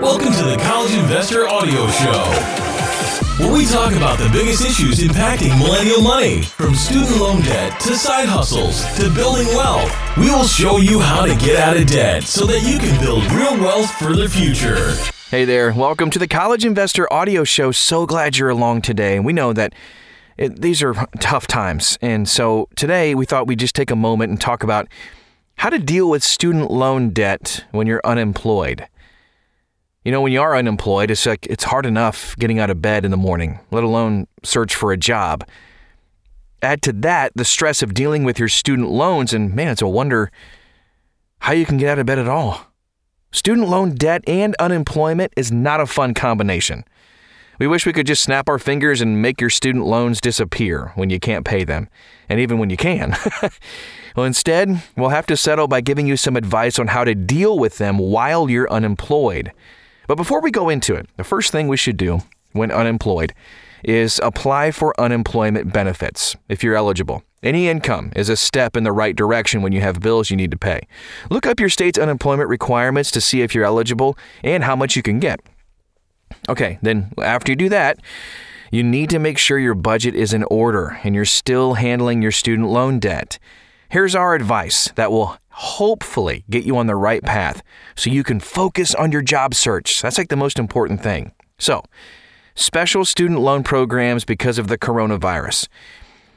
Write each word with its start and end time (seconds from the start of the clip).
Welcome 0.00 0.32
to 0.34 0.44
the 0.44 0.56
College 0.60 0.94
Investor 0.94 1.48
Audio 1.48 1.88
Show, 1.88 2.22
where 3.42 3.52
we 3.52 3.66
talk 3.66 3.92
about 3.94 4.16
the 4.16 4.28
biggest 4.32 4.64
issues 4.64 5.00
impacting 5.00 5.58
millennial 5.58 6.00
money, 6.00 6.42
from 6.42 6.76
student 6.76 7.16
loan 7.20 7.42
debt 7.42 7.80
to 7.80 7.96
side 7.96 8.28
hustles 8.28 8.84
to 8.96 9.12
building 9.12 9.48
wealth. 9.48 9.92
We 10.16 10.30
will 10.30 10.44
show 10.44 10.76
you 10.76 11.00
how 11.00 11.26
to 11.26 11.34
get 11.44 11.56
out 11.56 11.76
of 11.76 11.88
debt 11.88 12.22
so 12.22 12.46
that 12.46 12.60
you 12.62 12.78
can 12.78 13.00
build 13.00 13.24
real 13.32 13.58
wealth 13.58 13.90
for 13.90 14.14
the 14.14 14.28
future. 14.28 14.94
Hey 15.30 15.44
there, 15.44 15.72
welcome 15.72 16.10
to 16.10 16.18
the 16.20 16.28
College 16.28 16.64
Investor 16.64 17.12
Audio 17.12 17.42
Show. 17.42 17.72
So 17.72 18.06
glad 18.06 18.38
you're 18.38 18.50
along 18.50 18.82
today. 18.82 19.18
We 19.18 19.32
know 19.32 19.52
that 19.52 19.74
it, 20.36 20.60
these 20.60 20.80
are 20.80 20.94
tough 21.18 21.48
times, 21.48 21.98
and 22.00 22.28
so 22.28 22.68
today 22.76 23.16
we 23.16 23.26
thought 23.26 23.48
we'd 23.48 23.58
just 23.58 23.74
take 23.74 23.90
a 23.90 23.96
moment 23.96 24.30
and 24.30 24.40
talk 24.40 24.62
about 24.62 24.86
how 25.56 25.70
to 25.70 25.78
deal 25.80 26.08
with 26.08 26.22
student 26.22 26.70
loan 26.70 27.10
debt 27.10 27.64
when 27.72 27.88
you're 27.88 28.00
unemployed. 28.04 28.86
You 30.04 30.12
know, 30.12 30.22
when 30.22 30.32
you 30.32 30.40
are 30.40 30.56
unemployed, 30.56 31.10
it's 31.10 31.26
like 31.26 31.46
it's 31.46 31.64
hard 31.64 31.84
enough 31.84 32.36
getting 32.36 32.58
out 32.58 32.70
of 32.70 32.80
bed 32.80 33.04
in 33.04 33.10
the 33.10 33.16
morning, 33.16 33.58
let 33.70 33.84
alone 33.84 34.26
search 34.44 34.74
for 34.74 34.92
a 34.92 34.96
job. 34.96 35.44
Add 36.62 36.82
to 36.82 36.92
that 36.92 37.32
the 37.34 37.44
stress 37.44 37.82
of 37.82 37.94
dealing 37.94 38.24
with 38.24 38.38
your 38.38 38.48
student 38.48 38.90
loans, 38.90 39.32
and 39.32 39.54
man, 39.54 39.68
it's 39.68 39.82
a 39.82 39.88
wonder 39.88 40.30
how 41.40 41.52
you 41.52 41.66
can 41.66 41.78
get 41.78 41.90
out 41.90 41.98
of 41.98 42.06
bed 42.06 42.18
at 42.18 42.28
all. 42.28 42.66
Student 43.32 43.68
loan 43.68 43.94
debt 43.94 44.22
and 44.26 44.56
unemployment 44.58 45.32
is 45.36 45.52
not 45.52 45.80
a 45.80 45.86
fun 45.86 46.14
combination. 46.14 46.84
We 47.58 47.66
wish 47.66 47.84
we 47.84 47.92
could 47.92 48.06
just 48.06 48.22
snap 48.22 48.48
our 48.48 48.58
fingers 48.58 49.00
and 49.00 49.20
make 49.20 49.40
your 49.40 49.50
student 49.50 49.84
loans 49.84 50.20
disappear 50.20 50.92
when 50.94 51.10
you 51.10 51.18
can't 51.18 51.44
pay 51.44 51.64
them, 51.64 51.88
and 52.28 52.38
even 52.38 52.58
when 52.58 52.70
you 52.70 52.76
can. 52.76 53.16
well, 54.16 54.26
instead, 54.26 54.80
we'll 54.96 55.08
have 55.08 55.26
to 55.26 55.36
settle 55.36 55.66
by 55.66 55.80
giving 55.80 56.06
you 56.06 56.16
some 56.16 56.36
advice 56.36 56.78
on 56.78 56.86
how 56.86 57.02
to 57.02 57.16
deal 57.16 57.58
with 57.58 57.78
them 57.78 57.98
while 57.98 58.48
you're 58.48 58.70
unemployed. 58.70 59.52
But 60.08 60.16
before 60.16 60.40
we 60.40 60.50
go 60.50 60.70
into 60.70 60.94
it, 60.94 61.06
the 61.16 61.22
first 61.22 61.52
thing 61.52 61.68
we 61.68 61.76
should 61.76 61.98
do 61.98 62.22
when 62.52 62.72
unemployed 62.72 63.34
is 63.84 64.18
apply 64.24 64.70
for 64.70 64.98
unemployment 64.98 65.72
benefits 65.72 66.34
if 66.48 66.64
you're 66.64 66.74
eligible. 66.74 67.22
Any 67.42 67.68
income 67.68 68.10
is 68.16 68.28
a 68.28 68.36
step 68.36 68.74
in 68.74 68.82
the 68.82 68.90
right 68.90 69.14
direction 69.14 69.62
when 69.62 69.72
you 69.72 69.82
have 69.82 70.00
bills 70.00 70.30
you 70.30 70.36
need 70.36 70.50
to 70.50 70.56
pay. 70.56 70.80
Look 71.30 71.46
up 71.46 71.60
your 71.60 71.68
state's 71.68 71.98
unemployment 71.98 72.48
requirements 72.48 73.10
to 73.12 73.20
see 73.20 73.42
if 73.42 73.54
you're 73.54 73.66
eligible 73.66 74.18
and 74.42 74.64
how 74.64 74.74
much 74.74 74.96
you 74.96 75.02
can 75.02 75.20
get. 75.20 75.40
Okay, 76.48 76.78
then 76.82 77.12
after 77.22 77.52
you 77.52 77.56
do 77.56 77.68
that, 77.68 77.98
you 78.72 78.82
need 78.82 79.10
to 79.10 79.18
make 79.18 79.38
sure 79.38 79.58
your 79.58 79.74
budget 79.74 80.14
is 80.14 80.32
in 80.32 80.42
order 80.44 80.98
and 81.04 81.14
you're 81.14 81.24
still 81.26 81.74
handling 81.74 82.22
your 82.22 82.32
student 82.32 82.68
loan 82.68 82.98
debt. 82.98 83.38
Here's 83.90 84.14
our 84.14 84.34
advice 84.34 84.90
that 84.96 85.12
will 85.12 85.36
hopefully 85.58 86.44
get 86.48 86.62
you 86.62 86.76
on 86.76 86.86
the 86.86 86.94
right 86.94 87.24
path 87.24 87.64
so 87.96 88.10
you 88.10 88.22
can 88.22 88.38
focus 88.38 88.94
on 88.94 89.10
your 89.10 89.22
job 89.22 89.52
search. 89.54 90.00
That's 90.00 90.16
like 90.16 90.28
the 90.28 90.36
most 90.36 90.56
important 90.56 91.02
thing. 91.02 91.32
So, 91.58 91.82
special 92.54 93.04
student 93.04 93.40
loan 93.40 93.64
programs 93.64 94.24
because 94.24 94.58
of 94.58 94.68
the 94.68 94.78
coronavirus. 94.78 95.66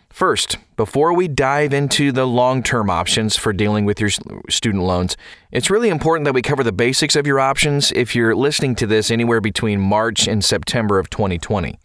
First, 0.09 0.57
before 0.75 1.13
we 1.13 1.27
dive 1.27 1.71
into 1.71 2.11
the 2.11 2.25
long 2.25 2.63
term 2.63 2.89
options 2.89 3.37
for 3.37 3.53
dealing 3.53 3.85
with 3.85 4.01
your 4.01 4.09
student 4.49 4.83
loans, 4.83 5.15
it's 5.51 5.69
really 5.69 5.89
important 5.89 6.25
that 6.25 6.33
we 6.33 6.41
cover 6.41 6.63
the 6.63 6.71
basics 6.71 7.15
of 7.15 7.27
your 7.27 7.39
options 7.39 7.91
if 7.91 8.15
you're 8.15 8.35
listening 8.35 8.73
to 8.75 8.87
this 8.87 9.11
anywhere 9.11 9.39
between 9.39 9.79
March 9.79 10.27
and 10.27 10.43
September 10.43 10.97
of 10.97 11.11
2020. 11.11 11.79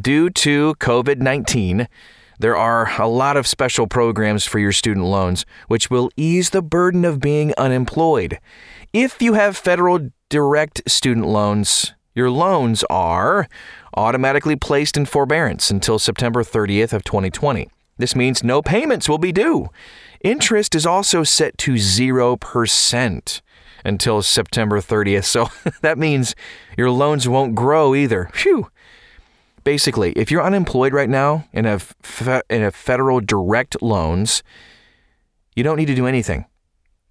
Due 0.00 0.30
to 0.30 0.76
COVID 0.76 1.18
19, 1.18 1.88
there 2.38 2.56
are 2.56 2.90
a 3.00 3.08
lot 3.08 3.36
of 3.36 3.46
special 3.46 3.86
programs 3.86 4.44
for 4.44 4.58
your 4.58 4.72
student 4.72 5.06
loans, 5.06 5.46
which 5.68 5.90
will 5.90 6.10
ease 6.16 6.50
the 6.50 6.62
burden 6.62 7.04
of 7.04 7.20
being 7.20 7.54
unemployed. 7.56 8.38
If 8.92 9.22
you 9.22 9.34
have 9.34 9.56
federal 9.56 10.10
direct 10.28 10.82
student 10.90 11.26
loans, 11.26 11.94
your 12.14 12.30
loans 12.30 12.84
are 12.90 13.48
automatically 13.94 14.56
placed 14.56 14.96
in 14.96 15.06
forbearance 15.06 15.70
until 15.70 15.98
September 15.98 16.42
30th 16.42 16.92
of 16.92 17.04
2020. 17.04 17.68
This 17.98 18.16
means 18.16 18.42
no 18.42 18.62
payments 18.62 19.08
will 19.08 19.18
be 19.18 19.32
due. 19.32 19.68
Interest 20.22 20.74
is 20.74 20.86
also 20.86 21.22
set 21.22 21.56
to 21.58 21.74
0% 21.74 23.40
until 23.84 24.22
September 24.22 24.80
30th. 24.80 25.24
So 25.24 25.48
that 25.82 25.98
means 25.98 26.34
your 26.76 26.90
loans 26.90 27.28
won't 27.28 27.54
grow 27.54 27.94
either. 27.94 28.30
Phew. 28.32 28.68
Basically, 29.64 30.12
if 30.12 30.30
you're 30.30 30.42
unemployed 30.42 30.92
right 30.92 31.08
now 31.08 31.46
and 31.52 31.66
have, 31.66 31.94
fe- 32.02 32.42
and 32.50 32.62
have 32.62 32.74
federal 32.74 33.20
direct 33.20 33.80
loans, 33.80 34.42
you 35.54 35.62
don't 35.62 35.76
need 35.76 35.86
to 35.86 35.94
do 35.94 36.06
anything 36.06 36.46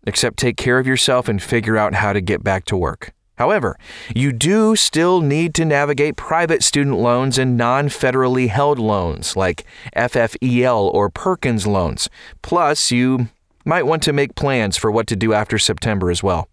except 0.05 0.37
take 0.37 0.57
care 0.57 0.79
of 0.79 0.87
yourself 0.87 1.27
and 1.27 1.41
figure 1.41 1.77
out 1.77 1.93
how 1.93 2.11
to 2.13 2.21
get 2.21 2.43
back 2.43 2.65
to 2.65 2.75
work. 2.75 3.13
However, 3.37 3.77
you 4.15 4.31
do 4.31 4.75
still 4.75 5.21
need 5.21 5.55
to 5.55 5.65
navigate 5.65 6.15
private 6.15 6.63
student 6.63 6.97
loans 6.99 7.37
and 7.37 7.57
non 7.57 7.87
federally 7.87 8.49
held 8.49 8.77
loans 8.77 9.35
like 9.35 9.65
FFEL 9.95 10.93
or 10.93 11.09
Perkins 11.09 11.65
loans. 11.65 12.09
Plus, 12.41 12.91
you 12.91 13.29
might 13.65 13.87
want 13.87 14.03
to 14.03 14.13
make 14.13 14.35
plans 14.35 14.77
for 14.77 14.91
what 14.91 15.07
to 15.07 15.15
do 15.15 15.33
after 15.33 15.57
September 15.57 16.11
as 16.11 16.21
well. 16.21 16.47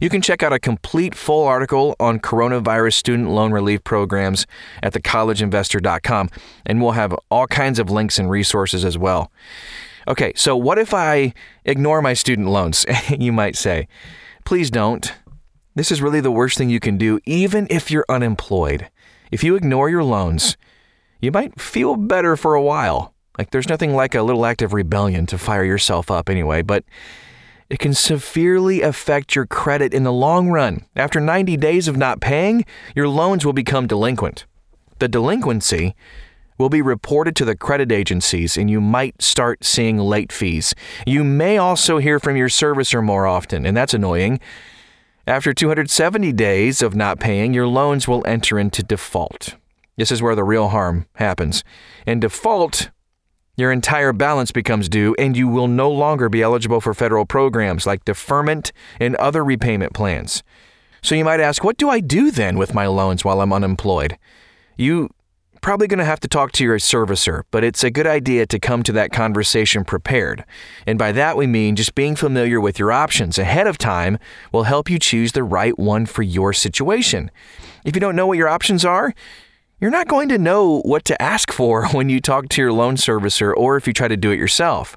You 0.00 0.08
can 0.08 0.22
check 0.22 0.42
out 0.42 0.52
a 0.52 0.58
complete 0.58 1.14
full 1.14 1.46
article 1.46 1.96
on 1.98 2.20
coronavirus 2.20 2.94
student 2.94 3.30
loan 3.30 3.52
relief 3.52 3.82
programs 3.84 4.46
at 4.82 4.92
thecollegeinvestor.com, 4.92 6.30
and 6.64 6.80
we'll 6.80 6.92
have 6.92 7.14
all 7.30 7.46
kinds 7.46 7.78
of 7.78 7.90
links 7.90 8.18
and 8.18 8.30
resources 8.30 8.84
as 8.84 8.96
well. 8.96 9.30
Okay, 10.08 10.32
so 10.36 10.56
what 10.56 10.78
if 10.78 10.94
I 10.94 11.34
ignore 11.64 12.00
my 12.00 12.14
student 12.14 12.48
loans? 12.48 12.86
you 13.18 13.32
might 13.32 13.56
say. 13.56 13.88
Please 14.44 14.70
don't. 14.70 15.12
This 15.74 15.90
is 15.90 16.00
really 16.00 16.20
the 16.20 16.30
worst 16.30 16.56
thing 16.56 16.70
you 16.70 16.80
can 16.80 16.96
do, 16.96 17.20
even 17.26 17.66
if 17.68 17.90
you're 17.90 18.06
unemployed. 18.08 18.88
If 19.30 19.42
you 19.42 19.56
ignore 19.56 19.90
your 19.90 20.04
loans, 20.04 20.56
you 21.20 21.32
might 21.32 21.60
feel 21.60 21.96
better 21.96 22.36
for 22.36 22.54
a 22.54 22.62
while. 22.62 23.14
Like 23.36 23.50
there's 23.50 23.68
nothing 23.68 23.94
like 23.94 24.14
a 24.14 24.22
little 24.22 24.46
act 24.46 24.62
of 24.62 24.72
rebellion 24.72 25.26
to 25.26 25.38
fire 25.38 25.64
yourself 25.64 26.10
up 26.10 26.30
anyway, 26.30 26.62
but 26.62 26.84
it 27.68 27.78
can 27.78 27.94
severely 27.94 28.82
affect 28.82 29.34
your 29.34 29.46
credit 29.46 29.92
in 29.92 30.04
the 30.04 30.12
long 30.12 30.50
run. 30.50 30.84
After 30.94 31.20
90 31.20 31.56
days 31.56 31.88
of 31.88 31.96
not 31.96 32.20
paying, 32.20 32.64
your 32.94 33.08
loans 33.08 33.44
will 33.44 33.52
become 33.52 33.86
delinquent. 33.86 34.46
The 34.98 35.08
delinquency 35.08 35.94
will 36.58 36.68
be 36.68 36.80
reported 36.80 37.36
to 37.36 37.44
the 37.44 37.56
credit 37.56 37.92
agencies 37.92 38.56
and 38.56 38.70
you 38.70 38.80
might 38.80 39.20
start 39.20 39.64
seeing 39.64 39.98
late 39.98 40.32
fees. 40.32 40.74
You 41.06 41.22
may 41.22 41.58
also 41.58 41.98
hear 41.98 42.18
from 42.18 42.36
your 42.36 42.48
servicer 42.48 43.02
more 43.04 43.26
often, 43.26 43.66
and 43.66 43.76
that's 43.76 43.94
annoying. 43.94 44.40
After 45.26 45.52
270 45.52 46.32
days 46.32 46.80
of 46.80 46.94
not 46.94 47.18
paying, 47.18 47.52
your 47.52 47.66
loans 47.66 48.06
will 48.06 48.24
enter 48.26 48.58
into 48.58 48.82
default. 48.82 49.56
This 49.96 50.12
is 50.12 50.22
where 50.22 50.34
the 50.34 50.44
real 50.44 50.68
harm 50.68 51.06
happens. 51.16 51.64
In 52.06 52.20
default, 52.20 52.90
your 53.56 53.72
entire 53.72 54.12
balance 54.12 54.52
becomes 54.52 54.88
due, 54.88 55.14
and 55.18 55.36
you 55.36 55.48
will 55.48 55.68
no 55.68 55.90
longer 55.90 56.28
be 56.28 56.42
eligible 56.42 56.80
for 56.80 56.94
federal 56.94 57.26
programs 57.26 57.86
like 57.86 58.04
deferment 58.04 58.72
and 59.00 59.16
other 59.16 59.44
repayment 59.44 59.94
plans. 59.94 60.42
So 61.02 61.14
you 61.14 61.24
might 61.24 61.40
ask, 61.40 61.64
what 61.64 61.76
do 61.76 61.88
I 61.88 62.00
do 62.00 62.30
then 62.30 62.58
with 62.58 62.74
my 62.74 62.86
loans 62.86 63.24
while 63.24 63.40
I'm 63.40 63.52
unemployed? 63.52 64.18
You 64.76 65.10
probably 65.62 65.88
going 65.88 65.98
to 65.98 66.04
have 66.04 66.20
to 66.20 66.28
talk 66.28 66.52
to 66.52 66.62
your 66.62 66.78
servicer, 66.78 67.42
but 67.50 67.64
it's 67.64 67.82
a 67.82 67.90
good 67.90 68.06
idea 68.06 68.46
to 68.46 68.58
come 68.58 68.82
to 68.84 68.92
that 68.92 69.10
conversation 69.10 69.84
prepared. 69.84 70.44
And 70.86 70.98
by 70.98 71.10
that 71.12 71.36
we 71.36 71.48
mean 71.48 71.74
just 71.74 71.94
being 71.96 72.14
familiar 72.14 72.60
with 72.60 72.78
your 72.78 72.92
options 72.92 73.36
ahead 73.38 73.66
of 73.66 73.76
time 73.78 74.18
will 74.52 74.62
help 74.62 74.88
you 74.88 74.98
choose 74.98 75.32
the 75.32 75.42
right 75.42 75.76
one 75.76 76.06
for 76.06 76.22
your 76.22 76.52
situation. 76.52 77.32
If 77.84 77.96
you 77.96 78.00
don't 78.00 78.14
know 78.14 78.28
what 78.28 78.38
your 78.38 78.48
options 78.48 78.84
are, 78.84 79.12
you're 79.80 79.90
not 79.90 80.08
going 80.08 80.28
to 80.30 80.38
know 80.38 80.80
what 80.80 81.04
to 81.04 81.20
ask 81.20 81.52
for 81.52 81.86
when 81.92 82.08
you 82.08 82.20
talk 82.20 82.48
to 82.50 82.62
your 82.62 82.72
loan 82.72 82.96
servicer 82.96 83.54
or 83.54 83.76
if 83.76 83.86
you 83.86 83.92
try 83.92 84.08
to 84.08 84.16
do 84.16 84.30
it 84.30 84.38
yourself. 84.38 84.96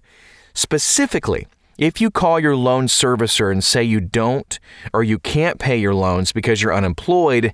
Specifically, 0.53 1.47
if 1.77 2.01
you 2.01 2.11
call 2.11 2.39
your 2.39 2.55
loan 2.55 2.87
servicer 2.87 3.51
and 3.51 3.63
say 3.63 3.83
you 3.83 4.01
don't 4.01 4.59
or 4.93 5.03
you 5.03 5.17
can't 5.19 5.59
pay 5.59 5.77
your 5.77 5.93
loans 5.93 6.31
because 6.31 6.61
you're 6.61 6.73
unemployed, 6.73 7.53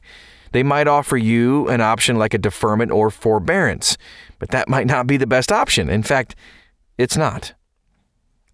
they 0.51 0.63
might 0.63 0.87
offer 0.87 1.17
you 1.17 1.67
an 1.67 1.81
option 1.81 2.17
like 2.17 2.33
a 2.33 2.39
deferment 2.39 2.91
or 2.91 3.11
forbearance, 3.11 3.97
but 4.39 4.49
that 4.49 4.69
might 4.69 4.87
not 4.87 5.05
be 5.05 5.17
the 5.17 5.27
best 5.27 5.51
option. 5.51 5.89
In 5.89 6.01
fact, 6.01 6.35
it's 6.97 7.17
not. 7.17 7.53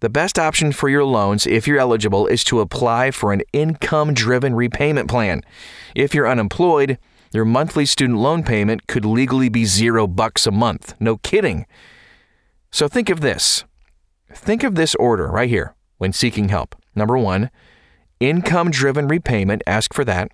The 0.00 0.10
best 0.10 0.36
option 0.36 0.72
for 0.72 0.88
your 0.88 1.04
loans, 1.04 1.46
if 1.46 1.68
you're 1.68 1.78
eligible, 1.78 2.26
is 2.26 2.42
to 2.44 2.58
apply 2.58 3.12
for 3.12 3.32
an 3.32 3.42
income 3.52 4.14
driven 4.14 4.52
repayment 4.54 5.08
plan. 5.08 5.42
If 5.94 6.12
you're 6.12 6.28
unemployed, 6.28 6.98
your 7.32 7.44
monthly 7.44 7.86
student 7.86 8.18
loan 8.18 8.42
payment 8.42 8.86
could 8.86 9.04
legally 9.04 9.48
be 9.48 9.64
zero 9.64 10.06
bucks 10.06 10.46
a 10.46 10.50
month. 10.50 10.94
No 11.00 11.16
kidding. 11.18 11.66
So 12.70 12.88
think 12.88 13.10
of 13.10 13.20
this. 13.20 13.64
Think 14.32 14.62
of 14.62 14.74
this 14.74 14.94
order 14.96 15.28
right 15.28 15.48
here 15.48 15.74
when 15.98 16.12
seeking 16.12 16.48
help. 16.48 16.74
Number 16.94 17.18
one, 17.18 17.50
income 18.20 18.70
driven 18.70 19.08
repayment, 19.08 19.62
ask 19.66 19.92
for 19.94 20.04
that. 20.04 20.30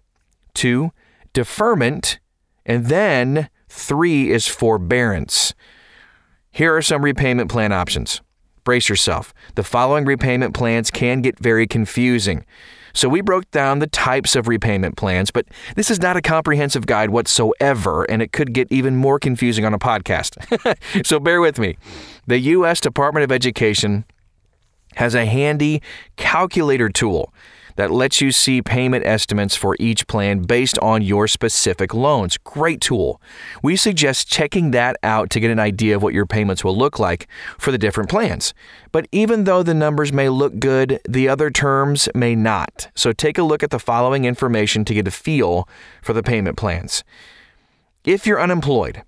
Two, 0.54 0.92
deferment, 1.32 2.18
and 2.66 2.86
then 2.86 3.48
three 3.68 4.30
is 4.30 4.46
forbearance. 4.46 5.54
Here 6.50 6.74
are 6.76 6.82
some 6.82 7.04
repayment 7.04 7.50
plan 7.50 7.72
options 7.72 8.20
brace 8.68 8.90
yourself. 8.90 9.32
The 9.54 9.62
following 9.62 10.04
repayment 10.04 10.52
plans 10.52 10.90
can 10.90 11.22
get 11.22 11.38
very 11.38 11.66
confusing. 11.66 12.44
So, 12.98 13.08
we 13.08 13.20
broke 13.20 13.48
down 13.52 13.78
the 13.78 13.86
types 13.86 14.34
of 14.34 14.48
repayment 14.48 14.96
plans, 14.96 15.30
but 15.30 15.46
this 15.76 15.88
is 15.88 16.00
not 16.00 16.16
a 16.16 16.20
comprehensive 16.20 16.84
guide 16.84 17.10
whatsoever, 17.10 18.02
and 18.02 18.20
it 18.20 18.32
could 18.32 18.52
get 18.52 18.66
even 18.72 18.96
more 18.96 19.20
confusing 19.20 19.64
on 19.64 19.72
a 19.72 19.78
podcast. 19.78 21.06
so, 21.06 21.20
bear 21.20 21.40
with 21.40 21.60
me. 21.60 21.76
The 22.26 22.40
U.S. 22.40 22.80
Department 22.80 23.22
of 23.22 23.30
Education 23.30 24.04
has 24.96 25.14
a 25.14 25.26
handy 25.26 25.80
calculator 26.16 26.88
tool 26.88 27.32
that 27.78 27.92
lets 27.92 28.20
you 28.20 28.32
see 28.32 28.60
payment 28.60 29.06
estimates 29.06 29.54
for 29.54 29.76
each 29.78 30.08
plan 30.08 30.40
based 30.40 30.80
on 30.80 31.00
your 31.00 31.28
specific 31.28 31.94
loans. 31.94 32.36
Great 32.36 32.80
tool. 32.80 33.22
We 33.62 33.76
suggest 33.76 34.26
checking 34.28 34.72
that 34.72 34.96
out 35.04 35.30
to 35.30 35.38
get 35.38 35.52
an 35.52 35.60
idea 35.60 35.94
of 35.94 36.02
what 36.02 36.12
your 36.12 36.26
payments 36.26 36.64
will 36.64 36.76
look 36.76 36.98
like 36.98 37.28
for 37.56 37.70
the 37.70 37.78
different 37.78 38.10
plans. 38.10 38.52
But 38.90 39.06
even 39.12 39.44
though 39.44 39.62
the 39.62 39.74
numbers 39.74 40.12
may 40.12 40.28
look 40.28 40.58
good, 40.58 40.98
the 41.08 41.28
other 41.28 41.50
terms 41.50 42.08
may 42.16 42.34
not. 42.34 42.88
So 42.96 43.12
take 43.12 43.38
a 43.38 43.44
look 43.44 43.62
at 43.62 43.70
the 43.70 43.78
following 43.78 44.24
information 44.24 44.84
to 44.84 44.92
get 44.92 45.06
a 45.06 45.12
feel 45.12 45.68
for 46.02 46.12
the 46.12 46.22
payment 46.24 46.56
plans. 46.56 47.04
If 48.04 48.26
you're 48.26 48.42
unemployed, 48.42 49.04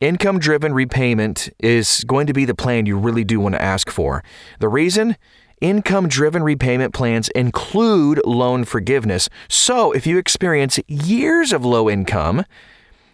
Income 0.00 0.40
driven 0.40 0.74
repayment 0.74 1.48
is 1.60 2.04
going 2.04 2.26
to 2.26 2.32
be 2.32 2.44
the 2.44 2.54
plan 2.54 2.84
you 2.84 2.98
really 2.98 3.24
do 3.24 3.40
want 3.40 3.54
to 3.54 3.62
ask 3.62 3.90
for. 3.90 4.22
The 4.58 4.68
reason? 4.68 5.16
Income 5.64 6.08
driven 6.08 6.42
repayment 6.42 6.92
plans 6.92 7.30
include 7.30 8.20
loan 8.26 8.64
forgiveness. 8.66 9.30
So 9.48 9.92
if 9.92 10.06
you 10.06 10.18
experience 10.18 10.78
years 10.88 11.54
of 11.54 11.64
low 11.64 11.88
income, 11.88 12.44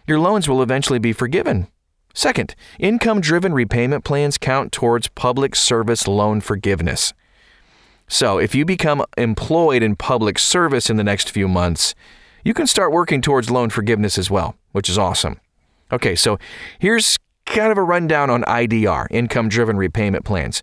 your 0.05 0.19
loans 0.19 0.49
will 0.49 0.61
eventually 0.61 0.99
be 0.99 1.13
forgiven. 1.13 1.67
Second, 2.13 2.53
income 2.77 3.21
driven 3.21 3.53
repayment 3.53 4.03
plans 4.03 4.37
count 4.37 4.73
towards 4.73 5.07
public 5.07 5.55
service 5.55 6.09
loan 6.09 6.41
forgiveness. 6.41 7.13
So 8.09 8.37
if 8.37 8.53
you 8.53 8.65
become 8.65 9.05
employed 9.17 9.81
in 9.81 9.95
public 9.95 10.37
service 10.37 10.89
in 10.89 10.97
the 10.97 11.05
next 11.05 11.31
few 11.31 11.47
months, 11.47 11.95
you 12.43 12.53
can 12.53 12.67
start 12.67 12.91
working 12.91 13.21
towards 13.21 13.49
loan 13.49 13.69
forgiveness 13.69 14.17
as 14.17 14.29
well, 14.29 14.57
which 14.73 14.89
is 14.89 14.97
awesome. 14.97 15.39
Okay, 15.89 16.17
so 16.17 16.37
here's 16.79 17.17
kind 17.45 17.71
of 17.71 17.77
a 17.77 17.83
rundown 17.83 18.29
on 18.29 18.43
IDR, 18.43 19.07
income 19.09 19.47
driven 19.47 19.77
repayment 19.77 20.25
plans. 20.25 20.61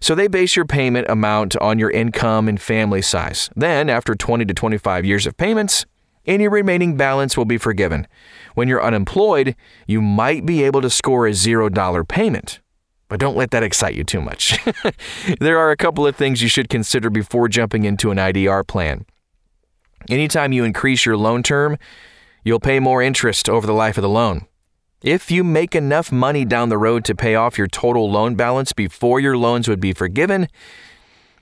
So 0.00 0.14
they 0.14 0.28
base 0.28 0.56
your 0.56 0.64
payment 0.64 1.08
amount 1.08 1.56
on 1.56 1.78
your 1.78 1.90
income 1.90 2.48
and 2.48 2.60
family 2.60 3.02
size. 3.02 3.50
Then, 3.56 3.90
after 3.90 4.14
20 4.14 4.44
to 4.44 4.54
25 4.54 5.04
years 5.04 5.26
of 5.26 5.36
payments, 5.36 5.86
any 6.26 6.46
remaining 6.46 6.96
balance 6.96 7.36
will 7.36 7.46
be 7.46 7.58
forgiven. 7.58 8.06
When 8.54 8.68
you're 8.68 8.84
unemployed, 8.84 9.56
you 9.86 10.02
might 10.02 10.44
be 10.44 10.62
able 10.62 10.82
to 10.82 10.90
score 10.90 11.26
a 11.26 11.32
$0 11.32 12.08
payment. 12.08 12.60
But 13.08 13.20
don't 13.20 13.36
let 13.36 13.50
that 13.52 13.62
excite 13.62 13.94
you 13.94 14.04
too 14.04 14.20
much. 14.20 14.58
there 15.40 15.58
are 15.58 15.70
a 15.70 15.76
couple 15.76 16.06
of 16.06 16.14
things 16.14 16.42
you 16.42 16.48
should 16.48 16.68
consider 16.68 17.08
before 17.08 17.48
jumping 17.48 17.84
into 17.84 18.10
an 18.10 18.18
IDR 18.18 18.66
plan. 18.66 19.06
Anytime 20.10 20.52
you 20.52 20.64
increase 20.64 21.06
your 21.06 21.16
loan 21.16 21.42
term, 21.42 21.78
you'll 22.44 22.60
pay 22.60 22.78
more 22.78 23.02
interest 23.02 23.48
over 23.48 23.66
the 23.66 23.72
life 23.72 23.96
of 23.96 24.02
the 24.02 24.08
loan. 24.08 24.46
If 25.02 25.30
you 25.30 25.44
make 25.44 25.76
enough 25.76 26.10
money 26.10 26.44
down 26.44 26.70
the 26.70 26.78
road 26.78 27.04
to 27.04 27.14
pay 27.14 27.36
off 27.36 27.56
your 27.56 27.68
total 27.68 28.10
loan 28.10 28.34
balance 28.34 28.72
before 28.72 29.20
your 29.20 29.36
loans 29.36 29.68
would 29.68 29.78
be 29.78 29.92
forgiven, 29.92 30.48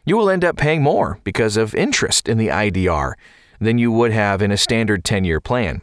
you 0.05 0.19
will 0.19 0.29
end 0.29 0.44
up 0.44 0.58
paying 0.58 0.82
more 0.82 1.20
because 1.25 1.56
of 1.56 1.75
interest 1.75 2.29
in 2.29 2.37
the 2.37 2.49
IDR 2.49 3.14
than 3.58 3.79
you 3.79 3.91
would 3.91 4.12
have 4.12 4.43
in 4.43 4.50
a 4.50 4.58
standard 4.58 5.05
10 5.05 5.25
year 5.25 5.41
plan. 5.41 5.81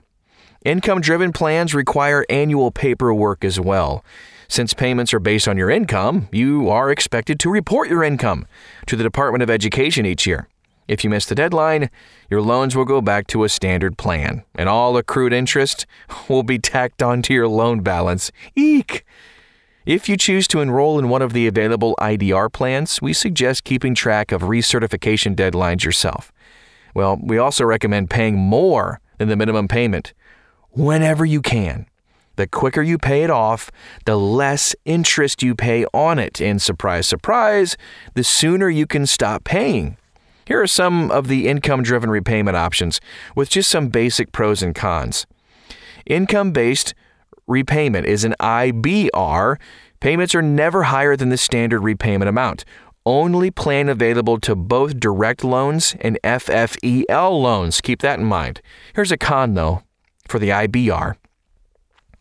Income 0.64 1.02
driven 1.02 1.34
plans 1.34 1.74
require 1.74 2.28
annual 2.30 2.70
paperwork 2.70 3.44
as 3.44 3.60
well. 3.60 4.06
Since 4.48 4.76
payments 4.76 5.12
are 5.12 5.20
based 5.20 5.48
on 5.48 5.58
your 5.58 5.72
income, 5.72 6.30
you 6.32 6.70
are 6.70 6.92
expected 6.92 7.40
to 7.40 7.50
report 7.50 7.90
your 7.90 8.04
income 8.04 8.46
to 8.86 8.96
the 8.96 9.04
Department 9.04 9.42
of 9.42 9.50
Education 9.50 10.06
each 10.06 10.28
year. 10.28 10.48
If 10.88 11.04
you 11.04 11.10
miss 11.10 11.26
the 11.26 11.36
deadline, 11.36 11.90
your 12.30 12.42
loans 12.42 12.76
will 12.76 12.86
go 12.86 13.02
back 13.02 13.28
to 13.28 13.44
a 13.44 13.50
standard 13.50 13.98
plan, 13.98 14.44
and 14.56 14.68
all 14.68 14.98
accrued 14.98 15.34
interest 15.34 15.86
will 16.30 16.44
be 16.44 16.60
tacked 16.60 17.02
onto 17.02 17.34
your 17.34 17.48
loan 17.48 17.82
balance. 17.82 18.32
Eek! 18.56 19.06
If 19.86 20.08
you 20.08 20.16
choose 20.16 20.48
to 20.48 20.62
enroll 20.62 20.98
in 20.98 21.10
one 21.10 21.22
of 21.22 21.34
the 21.34 21.46
available 21.46 21.96
IDR 22.00 22.52
plans, 22.52 23.02
we 23.02 23.12
suggest 23.12 23.66
keeping 23.66 23.94
track 23.94 24.32
of 24.32 24.44
recertification 24.44 25.36
deadlines 25.36 25.84
yourself. 25.84 26.32
Well, 26.94 27.20
we 27.22 27.38
also 27.38 27.66
recommend 27.66 28.10
paying 28.10 28.38
more 28.38 29.02
than 29.18 29.28
the 29.28 29.36
minimum 29.36 29.68
payment 29.68 30.14
whenever 30.72 31.26
you 31.26 31.42
can. 31.42 31.88
The 32.36 32.48
quicker 32.48 32.82
you 32.82 32.98
pay 32.98 33.24
it 33.24 33.30
off, 33.30 33.72
the 34.06 34.18
less 34.18 34.76
interest 34.86 35.44
you 35.44 35.54
pay 35.54 35.86
on 35.94 36.18
it. 36.18 36.42
And 36.42 36.62
surprise, 36.62 37.08
surprise, 37.08 37.78
the 38.16 38.24
sooner 38.24 38.70
you 38.70 38.88
can 38.88 39.06
stop 39.06 39.44
paying. 39.44 39.98
Here 40.46 40.62
are 40.62 40.68
some 40.68 41.10
of 41.12 41.28
the 41.28 41.48
income 41.48 41.84
driven 41.84 42.10
repayment 42.10 42.58
options 42.58 43.00
with 43.36 43.50
just 43.50 43.70
some 43.70 43.90
basic 43.90 44.32
pros 44.32 44.62
and 44.62 44.76
cons. 44.76 45.26
Income 46.06 46.52
based 46.52 46.94
repayment 47.48 48.08
is 48.08 48.24
an 48.24 48.36
IBR. 48.40 49.58
Payments 50.00 50.36
are 50.36 50.42
never 50.42 50.84
higher 50.84 51.16
than 51.16 51.30
the 51.30 51.38
standard 51.38 51.80
repayment 51.80 52.30
amount. 52.30 52.66
Only 53.06 53.52
plan 53.52 53.90
available 53.90 54.40
to 54.42 54.56
both 54.56 55.00
direct 55.00 55.44
loans 55.44 55.96
and 56.02 56.18
FFEL 56.24 57.42
loans. 57.42 57.82
Keep 57.82 58.02
that 58.02 58.20
in 58.20 58.26
mind. 58.26 58.62
Here's 58.96 59.12
a 59.12 59.18
con 59.18 59.54
though 59.54 59.84
for 60.28 60.40
the 60.40 60.50
IBR. 60.50 61.16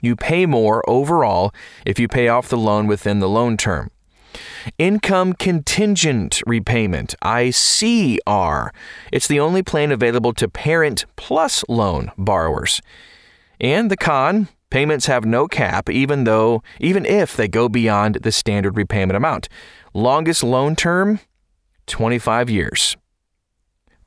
You 0.00 0.16
pay 0.16 0.46
more 0.46 0.88
overall 0.90 1.54
if 1.86 2.00
you 2.00 2.08
pay 2.08 2.26
off 2.26 2.48
the 2.48 2.56
loan 2.56 2.88
within 2.88 3.20
the 3.20 3.28
loan 3.28 3.56
term. 3.56 3.90
Income 4.79 5.34
Contingent 5.34 6.43
Repayment, 6.46 7.14
ICR. 7.23 8.70
It's 9.12 9.26
the 9.26 9.40
only 9.40 9.62
plan 9.62 9.93
available 9.93 10.32
to 10.34 10.49
Parent 10.49 11.05
Plus 11.17 11.64
loan 11.69 12.11
borrowers. 12.17 12.81
And 13.61 13.90
the 13.90 13.96
con, 13.96 14.49
payments 14.70 15.06
have 15.06 15.25
no 15.25 15.46
cap 15.46 15.90
even 15.90 16.25
though 16.25 16.62
even 16.81 17.05
if 17.05 17.37
they 17.37 17.46
go 17.46 17.69
beyond 17.69 18.17
the 18.23 18.32
standard 18.32 18.76
repayment 18.76 19.17
amount. 19.17 19.49
Longest 19.93 20.43
loan 20.43 20.75
term 20.75 21.20
25 21.87 22.49
years. 22.49 22.96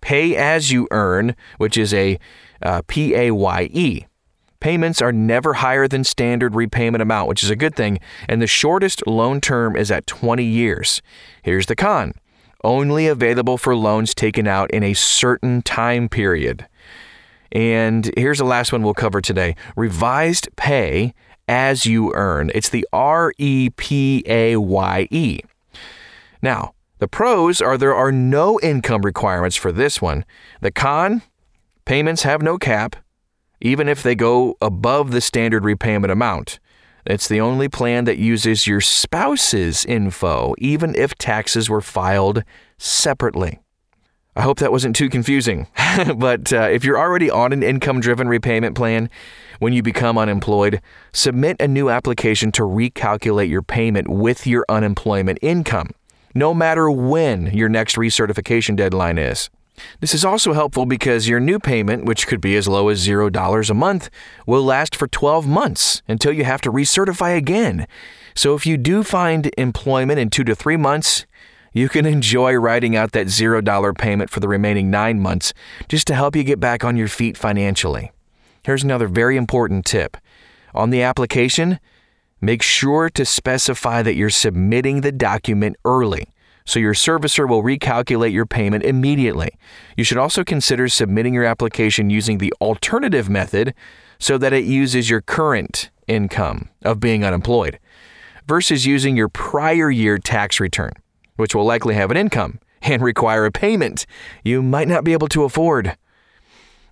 Pay 0.02 0.36
as 0.36 0.72
you 0.72 0.88
earn, 0.92 1.36
which 1.58 1.78
is 1.78 1.94
a 1.94 2.20
uh, 2.62 2.82
PAYE. 2.88 4.08
Payments 4.66 5.00
are 5.00 5.12
never 5.12 5.54
higher 5.54 5.88
than 5.88 6.04
standard 6.04 6.56
repayment 6.56 7.04
amount, 7.04 7.30
which 7.30 7.44
is 7.44 7.52
a 7.52 7.56
good 7.56 7.76
thing, 7.76 8.00
and 8.28 8.42
the 8.42 8.48
shortest 8.48 9.06
loan 9.06 9.40
term 9.40 9.76
is 9.76 9.92
at 9.92 10.08
20 10.08 10.44
years. 10.44 11.04
Here's 11.44 11.68
the 11.68 11.76
con 11.76 12.14
only 12.64 13.06
available 13.06 13.60
for 13.60 13.76
loans 13.76 14.16
taken 14.16 14.48
out 14.48 14.72
in 14.72 14.82
a 14.82 14.96
certain 14.96 15.62
time 15.62 16.10
period. 16.10 16.66
And 17.52 18.12
here's 18.18 18.40
the 18.40 18.44
last 18.44 18.72
one 18.72 18.82
we'll 18.82 18.96
cover 18.96 19.22
today 19.22 19.56
revised 19.76 20.50
pay 20.56 21.14
as 21.48 21.86
you 21.86 22.12
earn. 22.16 22.50
It's 22.56 22.70
the 22.70 22.88
R 22.92 23.34
E 23.38 23.70
P 23.70 24.24
A 24.26 24.56
Y 24.56 25.08
E. 25.12 25.42
Now, 26.42 26.74
the 26.98 27.08
pros 27.08 27.62
are 27.62 27.78
there 27.78 27.94
are 27.94 28.12
no 28.12 28.60
income 28.62 29.04
requirements 29.04 29.58
for 29.58 29.72
this 29.72 30.02
one. 30.02 30.26
The 30.62 30.72
con 30.72 31.22
payments 31.86 32.24
have 32.24 32.42
no 32.42 32.58
cap 32.58 32.96
even 33.66 33.90
if 33.90 34.04
they 34.04 34.14
go 34.14 34.56
above 34.62 35.10
the 35.10 35.20
standard 35.20 35.66
repayment 35.66 36.12
amount. 36.12 36.60
It's 37.04 37.28
the 37.28 37.42
only 37.42 37.68
plan 37.68 38.06
that 38.06 38.20
uses 38.20 38.68
your 38.68 38.80
spouse's 38.80 39.84
info, 39.86 40.54
even 40.60 40.94
if 40.94 41.16
taxes 41.16 41.68
were 41.68 41.82
filed 41.82 42.44
separately. 42.78 43.60
I 44.36 44.44
hope 44.44 44.60
that 44.60 44.72
wasn't 44.72 44.96
too 44.96 45.10
confusing. 45.10 45.66
but 46.16 46.54
uh, 46.54 46.70
if 46.72 46.84
you're 46.84 47.00
already 47.00 47.32
on 47.32 47.54
an 47.54 47.64
income 47.64 48.02
driven 48.02 48.28
repayment 48.28 48.76
plan, 48.76 49.10
when 49.58 49.74
you 49.74 49.82
become 49.82 50.16
unemployed, 50.16 50.80
submit 51.12 51.58
a 51.60 51.68
new 51.68 51.90
application 51.90 52.52
to 52.52 52.62
recalculate 52.62 53.50
your 53.50 53.64
payment 53.64 54.08
with 54.08 54.46
your 54.46 54.64
unemployment 54.70 55.40
income, 55.42 55.90
no 56.36 56.54
matter 56.54 56.92
when 56.92 57.48
your 57.48 57.70
next 57.70 57.96
recertification 57.96 58.76
deadline 58.76 59.18
is. 59.18 59.50
This 60.00 60.14
is 60.14 60.26
also 60.26 60.54
helpful 60.54 60.86
because 60.86 61.28
your 61.28 61.40
new 61.40 61.60
payment, 61.60 62.06
which 62.06 62.28
could 62.28 62.42
be 62.42 62.56
as 62.56 62.68
low 62.68 62.90
as 62.90 63.06
$0 63.06 63.70
a 63.70 63.74
month, 63.74 64.10
will 64.46 64.64
last 64.64 64.96
for 64.96 65.08
12 65.08 65.48
months 65.48 66.02
until 66.08 66.32
you 66.32 66.44
have 66.44 66.62
to 66.62 66.72
recertify 66.72 67.36
again. 67.36 67.88
So 68.36 68.56
if 68.56 68.66
you 68.66 68.78
do 68.78 69.04
find 69.04 69.52
employment 69.58 70.20
in 70.20 70.30
two 70.30 70.44
to 70.44 70.56
three 70.56 70.78
months, 70.78 71.26
you 71.74 71.90
can 71.90 72.06
enjoy 72.06 72.54
writing 72.54 72.96
out 72.96 73.12
that 73.12 73.28
$0 73.28 73.98
payment 73.98 74.30
for 74.30 74.40
the 74.40 74.48
remaining 74.48 74.90
nine 74.90 75.20
months 75.20 75.54
just 75.90 76.08
to 76.08 76.16
help 76.16 76.36
you 76.36 76.44
get 76.44 76.60
back 76.60 76.84
on 76.84 76.96
your 76.96 77.10
feet 77.10 77.38
financially. 77.38 78.12
Here's 78.64 78.84
another 78.84 79.08
very 79.08 79.38
important 79.38 79.86
tip. 79.86 80.18
On 80.74 80.90
the 80.90 81.02
application, 81.02 81.80
make 82.42 82.62
sure 82.62 83.10
to 83.10 83.26
specify 83.26 84.02
that 84.02 84.16
you're 84.16 84.30
submitting 84.30 85.02
the 85.02 85.12
document 85.12 85.76
early 85.86 86.30
so 86.66 86.80
your 86.80 86.94
servicer 86.94 87.48
will 87.48 87.64
recalculate 87.64 88.34
your 88.34 88.46
payment 88.46 88.84
immediately. 88.84 89.50
You 89.96 90.04
should 90.04 90.18
also 90.18 90.44
consider 90.44 90.88
submitting 90.90 91.34
your 91.34 91.46
application 91.46 92.10
using 92.10 92.40
the 92.40 92.54
alternative 92.60 93.30
method 93.30 93.74
so 94.20 94.38
that 94.38 94.54
it 94.54 94.66
uses 94.66 95.10
your 95.10 95.22
current 95.22 95.90
income 96.08 96.70
of 96.84 97.00
being 97.00 97.24
unemployed 97.24 97.80
versus 98.48 98.86
using 98.86 99.16
your 99.16 99.30
prior 99.30 99.90
year 99.90 100.18
tax 100.18 100.60
return. 100.60 100.92
which 101.38 101.54
will 101.54 101.66
likely 101.66 101.96
have 101.96 102.12
an 102.12 102.18
income 102.18 102.60
and 102.82 103.02
require 103.02 103.46
a 103.46 103.52
payment 103.52 104.06
you 104.44 104.62
might 104.62 104.88
not 104.88 105.04
be 105.04 105.14
able 105.14 105.28
to 105.28 105.44
afford. 105.44 105.98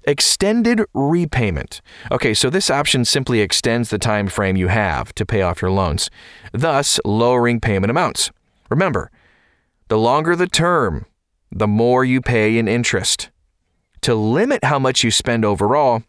Extended 0.06 0.82
repayment. 0.94 1.82
Okay, 2.12 2.34
so 2.34 2.50
this 2.50 2.70
option 2.70 3.06
simply 3.06 3.39
extends 3.39 3.89
the 3.89 3.98
time 3.98 4.27
frame 4.27 4.58
you 4.58 4.68
have 4.68 5.15
to 5.15 5.25
pay 5.25 5.42
off 5.42 5.62
your 5.62 5.72
loans, 5.72 6.10
thus 6.51 7.00
lowering 7.06 7.62
payment 7.62 7.89
amounts. 7.89 8.32
Remember, 8.70 9.12
the 9.94 10.00
longer 10.00 10.36
the 10.36 10.48
term, 10.48 11.06
the 11.52 11.68
more 11.68 12.04
you 12.04 12.20
pay 12.20 12.58
in 12.58 12.68
interest. 12.68 13.30
To 14.02 14.16
limit 14.16 14.64
how 14.64 14.80
much 14.80 15.04
you 15.04 15.12
spend 15.12 15.46
overall, 15.46 16.02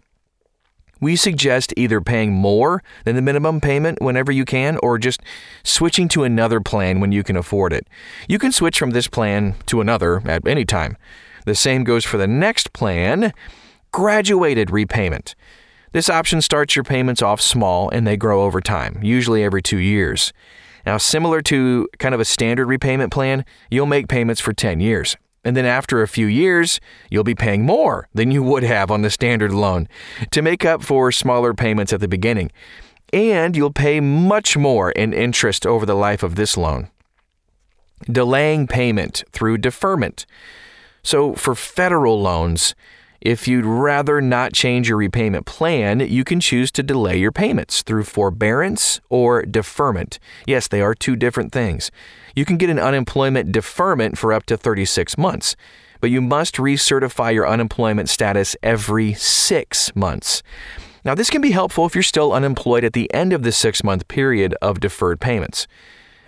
we 1.02 1.16
suggest 1.16 1.74
either 1.76 2.00
paying 2.00 2.32
more 2.32 2.82
than 3.04 3.14
the 3.14 3.20
minimum 3.20 3.60
payment 3.60 4.00
whenever 4.00 4.32
you 4.32 4.46
can 4.46 4.78
or 4.82 4.96
just 4.96 5.20
switching 5.64 6.08
to 6.08 6.24
another 6.24 6.62
plan 6.62 6.98
when 6.98 7.12
you 7.12 7.22
can 7.22 7.36
afford 7.36 7.74
it. 7.74 7.86
You 8.26 8.38
can 8.38 8.52
switch 8.52 8.78
from 8.78 8.92
this 8.92 9.06
plan 9.06 9.54
to 9.66 9.82
another 9.82 10.22
at 10.24 10.48
any 10.48 10.64
time. 10.64 10.96
The 11.44 11.54
same 11.54 11.84
goes 11.84 12.06
for 12.06 12.16
the 12.16 12.26
next 12.26 12.72
plan 12.72 13.34
graduated 13.92 14.70
repayment. 14.70 15.34
This 15.92 16.08
option 16.08 16.40
starts 16.40 16.74
your 16.74 16.84
payments 16.84 17.20
off 17.20 17.38
small 17.38 17.90
and 17.90 18.06
they 18.06 18.16
grow 18.16 18.44
over 18.44 18.62
time, 18.62 19.00
usually 19.02 19.44
every 19.44 19.60
two 19.60 19.76
years. 19.76 20.32
Now, 20.86 20.98
similar 20.98 21.40
to 21.42 21.88
kind 21.98 22.14
of 22.14 22.20
a 22.20 22.24
standard 22.24 22.66
repayment 22.66 23.12
plan, 23.12 23.44
you'll 23.70 23.86
make 23.86 24.08
payments 24.08 24.40
for 24.40 24.52
10 24.52 24.80
years. 24.80 25.16
And 25.44 25.56
then 25.56 25.66
after 25.66 26.02
a 26.02 26.08
few 26.08 26.26
years, 26.26 26.80
you'll 27.10 27.24
be 27.24 27.34
paying 27.34 27.64
more 27.64 28.08
than 28.14 28.30
you 28.30 28.42
would 28.42 28.62
have 28.62 28.90
on 28.90 29.02
the 29.02 29.10
standard 29.10 29.52
loan 29.52 29.88
to 30.30 30.40
make 30.40 30.64
up 30.64 30.82
for 30.82 31.12
smaller 31.12 31.52
payments 31.52 31.92
at 31.92 32.00
the 32.00 32.08
beginning. 32.08 32.50
And 33.12 33.56
you'll 33.56 33.72
pay 33.72 34.00
much 34.00 34.56
more 34.56 34.90
in 34.92 35.12
interest 35.12 35.66
over 35.66 35.84
the 35.84 35.94
life 35.94 36.22
of 36.22 36.36
this 36.36 36.56
loan. 36.56 36.88
Delaying 38.10 38.66
payment 38.66 39.22
through 39.32 39.58
deferment. 39.58 40.26
So, 41.02 41.34
for 41.34 41.54
federal 41.54 42.20
loans, 42.20 42.74
if 43.24 43.48
you'd 43.48 43.64
rather 43.64 44.20
not 44.20 44.52
change 44.52 44.88
your 44.88 44.98
repayment 44.98 45.46
plan, 45.46 46.00
you 46.00 46.24
can 46.24 46.40
choose 46.40 46.70
to 46.72 46.82
delay 46.82 47.16
your 47.16 47.32
payments 47.32 47.80
through 47.80 48.04
forbearance 48.04 49.00
or 49.08 49.42
deferment. 49.42 50.18
Yes, 50.46 50.68
they 50.68 50.82
are 50.82 50.94
two 50.94 51.16
different 51.16 51.50
things. 51.50 51.90
You 52.36 52.44
can 52.44 52.58
get 52.58 52.68
an 52.68 52.78
unemployment 52.78 53.50
deferment 53.50 54.18
for 54.18 54.34
up 54.34 54.44
to 54.46 54.58
36 54.58 55.16
months, 55.16 55.56
but 56.00 56.10
you 56.10 56.20
must 56.20 56.56
recertify 56.56 57.32
your 57.32 57.48
unemployment 57.48 58.10
status 58.10 58.56
every 58.62 59.14
six 59.14 59.96
months. 59.96 60.42
Now, 61.02 61.14
this 61.14 61.30
can 61.30 61.40
be 61.40 61.52
helpful 61.52 61.86
if 61.86 61.94
you're 61.94 62.02
still 62.02 62.32
unemployed 62.32 62.84
at 62.84 62.92
the 62.92 63.12
end 63.14 63.32
of 63.32 63.42
the 63.42 63.52
six 63.52 63.82
month 63.82 64.06
period 64.06 64.54
of 64.60 64.80
deferred 64.80 65.20
payments. 65.20 65.66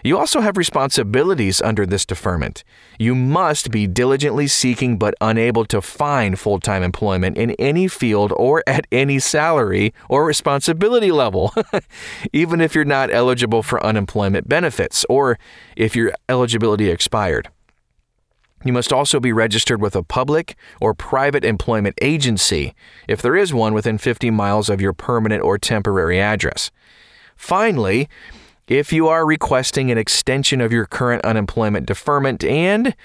You 0.06 0.16
also 0.16 0.40
have 0.40 0.56
responsibilities 0.56 1.60
under 1.60 1.84
this 1.84 2.06
deferment. 2.06 2.62
You 2.96 3.16
must 3.16 3.72
be 3.72 3.88
diligently 3.88 4.46
seeking 4.46 4.98
but 4.98 5.16
unable 5.20 5.64
to 5.64 5.82
find 5.82 6.38
full 6.38 6.60
time 6.60 6.84
employment 6.84 7.36
in 7.36 7.50
any 7.58 7.88
field 7.88 8.32
or 8.36 8.62
at 8.68 8.86
any 8.92 9.18
salary 9.18 9.92
or 10.08 10.24
responsibility 10.24 11.10
level, 11.10 11.52
even 12.32 12.60
if 12.60 12.72
you're 12.72 12.84
not 12.84 13.12
eligible 13.12 13.64
for 13.64 13.84
unemployment 13.84 14.48
benefits 14.48 15.04
or 15.08 15.40
if 15.74 15.96
your 15.96 16.12
eligibility 16.28 16.88
expired. 16.88 17.48
You 18.64 18.72
must 18.72 18.92
also 18.92 19.18
be 19.18 19.32
registered 19.32 19.82
with 19.82 19.96
a 19.96 20.04
public 20.04 20.54
or 20.80 20.94
private 20.94 21.44
employment 21.44 21.98
agency, 22.00 22.76
if 23.08 23.20
there 23.20 23.34
is 23.34 23.52
one 23.52 23.74
within 23.74 23.98
50 23.98 24.30
miles 24.30 24.68
of 24.68 24.80
your 24.80 24.92
permanent 24.92 25.42
or 25.42 25.58
temporary 25.58 26.20
address. 26.20 26.70
Finally, 27.34 28.08
if 28.66 28.92
you 28.92 29.06
are 29.06 29.24
requesting 29.24 29.90
an 29.90 29.98
extension 29.98 30.60
of 30.60 30.72
your 30.72 30.86
current 30.86 31.24
unemployment 31.24 31.86
deferment 31.86 32.42
and 32.42 32.96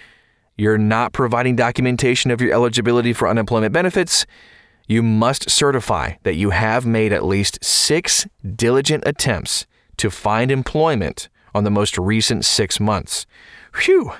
you're 0.57 0.77
not 0.77 1.13
providing 1.13 1.55
documentation 1.55 2.31
of 2.31 2.41
your 2.41 2.53
eligibility 2.53 3.13
for 3.13 3.27
unemployment 3.27 3.73
benefits, 3.73 4.25
you 4.87 5.03
must 5.03 5.49
certify 5.49 6.13
that 6.23 6.35
you 6.35 6.49
have 6.49 6.85
made 6.85 7.13
at 7.13 7.23
least 7.23 7.63
six 7.63 8.27
diligent 8.55 9.03
attempts 9.05 9.67
to 9.97 10.09
find 10.09 10.51
employment 10.51 11.29
on 11.53 11.63
the 11.63 11.71
most 11.71 11.97
recent 11.97 12.43
six 12.43 12.79
months. 12.79 13.25
Phew! 13.73 14.13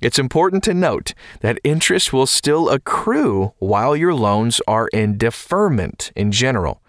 It's 0.00 0.18
important 0.18 0.62
to 0.64 0.72
note 0.72 1.12
that 1.40 1.58
interest 1.64 2.12
will 2.12 2.26
still 2.26 2.70
accrue 2.70 3.52
while 3.58 3.94
your 3.96 4.14
loans 4.14 4.60
are 4.66 4.88
in 4.88 5.18
deferment 5.18 6.12
in 6.14 6.32
general 6.32 6.80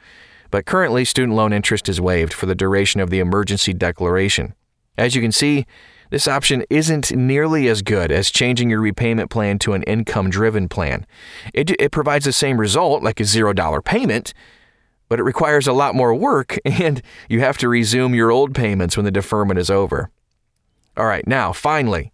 but 0.51 0.65
currently 0.65 1.05
student 1.05 1.35
loan 1.35 1.53
interest 1.53 1.89
is 1.89 1.99
waived 1.99 2.33
for 2.33 2.45
the 2.45 2.55
duration 2.55 3.01
of 3.01 3.09
the 3.09 3.19
emergency 3.19 3.73
declaration. 3.73 4.53
As 4.97 5.15
you 5.15 5.21
can 5.21 5.31
see, 5.31 5.65
this 6.11 6.27
option 6.27 6.65
isn't 6.69 7.15
nearly 7.15 7.69
as 7.69 7.81
good 7.81 8.11
as 8.11 8.29
changing 8.29 8.69
your 8.69 8.81
repayment 8.81 9.29
plan 9.29 9.57
to 9.59 9.71
an 9.73 9.83
income 9.83 10.29
driven 10.29 10.67
plan. 10.67 11.07
It, 11.53 11.71
it 11.81 11.91
provides 11.91 12.25
the 12.25 12.33
same 12.33 12.59
result, 12.59 13.01
like 13.01 13.21
a 13.21 13.23
$0 13.23 13.83
payment, 13.85 14.33
but 15.07 15.19
it 15.19 15.23
requires 15.23 15.67
a 15.67 15.73
lot 15.73 15.95
more 15.95 16.13
work 16.13 16.57
and 16.65 17.01
you 17.29 17.39
have 17.39 17.57
to 17.59 17.69
resume 17.69 18.13
your 18.13 18.29
old 18.29 18.53
payments 18.53 18.97
when 18.97 19.05
the 19.05 19.11
deferment 19.11 19.57
is 19.57 19.69
over. 19.69 20.11
All 20.97 21.05
right, 21.05 21.25
now, 21.25 21.53
finally, 21.53 22.11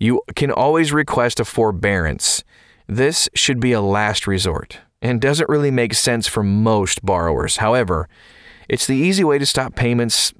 you 0.00 0.22
can 0.34 0.50
always 0.50 0.92
request 0.92 1.38
a 1.38 1.44
forbearance. 1.44 2.42
This 2.86 3.28
should 3.34 3.60
be 3.60 3.72
a 3.72 3.82
last 3.82 4.26
resort 4.26 4.80
and 5.04 5.20
doesn't 5.20 5.50
really 5.50 5.70
make 5.70 5.92
sense 5.92 6.26
for 6.26 6.42
most 6.42 7.04
borrowers. 7.04 7.58
However, 7.58 8.08
it's 8.70 8.86
the 8.86 8.96
easy 8.96 9.22
way 9.22 9.38
to 9.38 9.44
stop 9.44 9.76
payments 9.76 10.32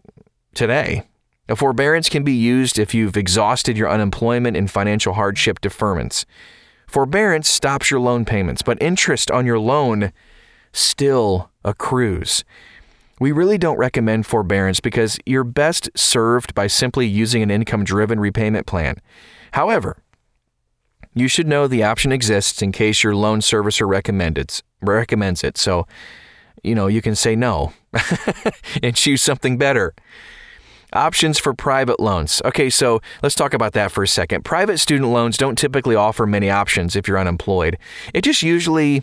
today. 0.55 1.03
A 1.51 1.55
forbearance 1.55 2.09
can 2.09 2.25
be 2.25 2.33
used 2.33 2.79
if 2.79 2.95
you've 2.95 3.19
exhausted 3.19 3.77
your 3.77 3.91
unemployment 3.91 4.57
and 4.57 4.71
financial 4.71 5.13
hardship 5.13 5.61
deferments. 5.61 6.25
Forbearance 6.87 7.49
stops 7.49 7.91
your 7.91 8.01
loan 8.01 8.25
payments, 8.25 8.63
but 8.63 8.81
interest 8.81 9.31
on 9.31 9.45
your 9.45 9.59
loan 9.59 10.13
still 10.73 11.51
accrues. 11.63 12.43
We 13.21 13.33
really 13.33 13.59
don't 13.59 13.77
recommend 13.77 14.25
forbearance 14.25 14.81
because 14.81 15.19
you're 15.27 15.45
best 15.45 15.91
served 15.95 16.55
by 16.55 16.69
simply 16.69 17.07
using 17.07 17.43
an 17.43 17.51
income 17.51 17.85
driven 17.85 18.19
repayment 18.19 18.67
plan. 18.67 18.97
However, 19.53 19.99
you 21.15 21.29
should 21.29 21.47
know 21.47 21.67
the 21.67 21.85
option 21.85 22.13
exists 22.13 22.61
in 22.61 22.73
case 22.73 23.03
your 23.03 23.15
loan 23.15 23.41
servicer 23.41 23.89
recommends 23.89 25.45
it. 25.45 25.57
So, 25.57 25.87
you 26.63 26.75
know, 26.75 26.89
you 26.89 27.01
can 27.01 27.15
say 27.15 27.37
no 27.37 27.73
and 28.83 28.95
choose 28.97 29.23
something 29.23 29.57
better. 29.57 29.95
Options 30.93 31.39
for 31.39 31.55
private 31.55 31.99
loans. 31.99 32.41
Okay, 32.45 32.71
so 32.71 33.01
let's 33.23 33.35
talk 33.35 33.55
about 33.55 33.73
that 33.73 33.91
for 33.91 34.05
a 34.05 34.09
second. 34.09 34.45
Private 34.45 34.79
student 34.79 35.11
loans 35.11 35.37
don't 35.37 35.59
typically 35.59 35.97
offer 35.97 36.27
many 36.27 36.51
options 36.51 36.95
if 36.95 37.09
you're 37.09 37.19
unemployed. 37.19 37.79
It 38.13 38.23
just 38.23 38.43
usually 38.43 39.03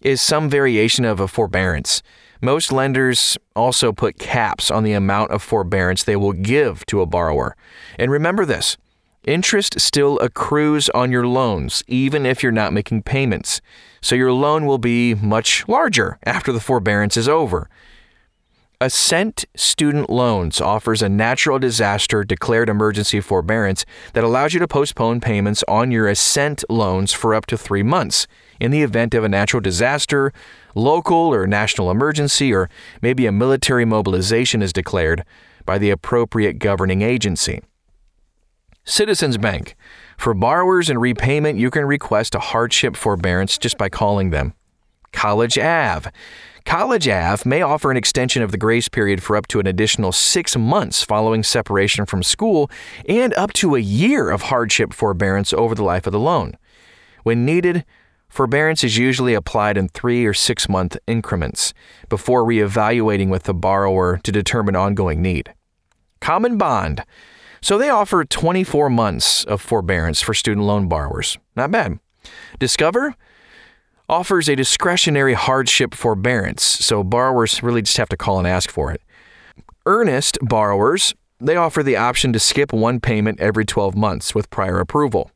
is 0.00 0.22
some 0.22 0.48
variation 0.48 1.04
of 1.04 1.18
a 1.18 1.26
forbearance. 1.26 2.02
Most 2.40 2.70
lenders 2.70 3.38
also 3.56 3.92
put 3.92 4.18
caps 4.18 4.70
on 4.70 4.84
the 4.84 4.92
amount 4.92 5.30
of 5.30 5.42
forbearance 5.42 6.04
they 6.04 6.14
will 6.14 6.34
give 6.34 6.84
to 6.86 7.00
a 7.00 7.06
borrower. 7.06 7.56
And 7.98 8.10
remember 8.10 8.44
this 8.44 8.76
Interest 9.26 9.80
still 9.80 10.18
accrues 10.18 10.90
on 10.90 11.10
your 11.10 11.26
loans, 11.26 11.82
even 11.86 12.26
if 12.26 12.42
you're 12.42 12.52
not 12.52 12.74
making 12.74 13.02
payments, 13.02 13.62
so 14.02 14.14
your 14.14 14.32
loan 14.32 14.66
will 14.66 14.76
be 14.76 15.14
much 15.14 15.66
larger 15.66 16.18
after 16.24 16.52
the 16.52 16.60
forbearance 16.60 17.16
is 17.16 17.26
over. 17.26 17.70
Ascent 18.82 19.46
Student 19.56 20.10
Loans 20.10 20.60
offers 20.60 21.00
a 21.00 21.08
natural 21.08 21.58
disaster 21.58 22.22
declared 22.22 22.68
emergency 22.68 23.18
forbearance 23.22 23.86
that 24.12 24.24
allows 24.24 24.52
you 24.52 24.60
to 24.60 24.68
postpone 24.68 25.22
payments 25.22 25.64
on 25.68 25.90
your 25.90 26.06
Ascent 26.06 26.62
loans 26.68 27.14
for 27.14 27.34
up 27.34 27.46
to 27.46 27.56
three 27.56 27.82
months 27.82 28.26
in 28.60 28.72
the 28.72 28.82
event 28.82 29.14
of 29.14 29.24
a 29.24 29.28
natural 29.28 29.62
disaster, 29.62 30.34
local 30.74 31.32
or 31.32 31.46
national 31.46 31.90
emergency, 31.90 32.52
or 32.52 32.68
maybe 33.00 33.24
a 33.24 33.32
military 33.32 33.86
mobilization 33.86 34.60
is 34.60 34.72
declared 34.72 35.24
by 35.64 35.78
the 35.78 35.88
appropriate 35.88 36.58
governing 36.58 37.00
agency. 37.00 37.62
Citizens 38.86 39.38
Bank. 39.38 39.76
For 40.18 40.34
borrowers 40.34 40.90
in 40.90 40.98
repayment, 40.98 41.58
you 41.58 41.70
can 41.70 41.86
request 41.86 42.34
a 42.34 42.38
hardship 42.38 42.96
forbearance 42.96 43.56
just 43.56 43.78
by 43.78 43.88
calling 43.88 44.28
them. 44.28 44.52
College 45.10 45.58
Ave. 45.58 46.10
College 46.66 47.08
Ave 47.08 47.48
may 47.48 47.62
offer 47.62 47.90
an 47.90 47.96
extension 47.96 48.42
of 48.42 48.52
the 48.52 48.58
grace 48.58 48.88
period 48.88 49.22
for 49.22 49.36
up 49.36 49.46
to 49.48 49.58
an 49.58 49.66
additional 49.66 50.12
six 50.12 50.54
months 50.54 51.02
following 51.02 51.42
separation 51.42 52.04
from 52.04 52.22
school 52.22 52.70
and 53.08 53.32
up 53.34 53.54
to 53.54 53.74
a 53.74 53.80
year 53.80 54.30
of 54.30 54.42
hardship 54.42 54.92
forbearance 54.92 55.54
over 55.54 55.74
the 55.74 55.84
life 55.84 56.06
of 56.06 56.12
the 56.12 56.20
loan. 56.20 56.56
When 57.22 57.46
needed, 57.46 57.86
forbearance 58.28 58.84
is 58.84 58.98
usually 58.98 59.32
applied 59.32 59.78
in 59.78 59.88
three 59.88 60.26
or 60.26 60.34
six 60.34 60.68
month 60.68 60.98
increments 61.06 61.72
before 62.10 62.44
reevaluating 62.44 63.30
with 63.30 63.44
the 63.44 63.54
borrower 63.54 64.18
to 64.24 64.32
determine 64.32 64.76
ongoing 64.76 65.22
need. 65.22 65.54
Common 66.20 66.58
Bond. 66.58 67.02
So 67.64 67.78
they 67.78 67.88
offer 67.88 68.26
24 68.26 68.90
months 68.90 69.42
of 69.44 69.58
forbearance 69.58 70.20
for 70.20 70.34
student 70.34 70.66
loan 70.66 70.86
borrowers. 70.86 71.38
Not 71.56 71.70
bad. 71.70 71.98
Discover 72.58 73.14
offers 74.06 74.50
a 74.50 74.54
discretionary 74.54 75.32
hardship 75.32 75.94
forbearance, 75.94 76.62
so 76.62 77.02
borrowers 77.02 77.62
really 77.62 77.80
just 77.80 77.96
have 77.96 78.10
to 78.10 78.18
call 78.18 78.38
and 78.38 78.46
ask 78.46 78.70
for 78.70 78.92
it. 78.92 79.00
Earnest 79.86 80.36
borrowers 80.42 81.14
they 81.40 81.56
offer 81.56 81.82
the 81.82 81.96
option 81.96 82.34
to 82.34 82.38
skip 82.38 82.70
one 82.70 83.00
payment 83.00 83.40
every 83.40 83.64
12 83.64 83.96
months 83.96 84.34
with 84.34 84.50
prior 84.50 84.78
approval. 84.78 85.30